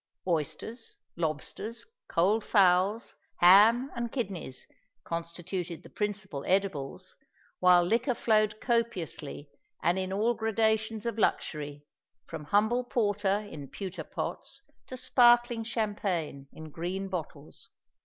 Oysters, 0.27 0.95
lobsters, 1.15 1.85
cold 2.07 2.43
fowls, 2.43 3.13
ham, 3.37 3.91
and 3.95 4.11
kidneys, 4.11 4.65
constituted 5.03 5.83
the 5.83 5.91
principal 5.91 6.43
edibles; 6.47 7.15
while 7.59 7.83
liquor 7.83 8.15
flowed 8.15 8.59
copiously 8.59 9.51
and 9.83 9.99
in 9.99 10.11
all 10.11 10.33
gradations 10.33 11.05
of 11.05 11.19
luxury, 11.19 11.85
from 12.25 12.45
humble 12.45 12.83
porter 12.83 13.47
in 13.51 13.67
pewter 13.67 14.03
pots 14.03 14.63
to 14.87 14.97
sparkling 14.97 15.63
champagne 15.63 16.47
in 16.51 16.71
green 16.71 17.07
bottles. 17.07 17.69